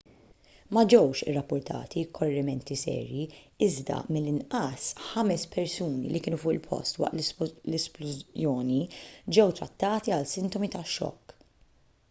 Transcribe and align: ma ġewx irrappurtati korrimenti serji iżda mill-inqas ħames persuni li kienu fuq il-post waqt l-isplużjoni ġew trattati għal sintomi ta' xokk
ma 0.75 0.81
ġewx 0.91 1.19
irrappurtati 1.31 2.03
korrimenti 2.19 2.77
serji 2.83 3.25
iżda 3.65 3.97
mill-inqas 4.15 4.87
ħames 5.09 5.43
persuni 5.55 6.09
li 6.15 6.21
kienu 6.27 6.39
fuq 6.45 6.55
il-post 6.55 6.99
waqt 7.03 7.19
l-isplużjoni 7.19 8.79
ġew 9.37 9.47
trattati 9.61 10.15
għal 10.17 10.27
sintomi 10.33 10.71
ta' 10.77 10.83
xokk 10.95 11.37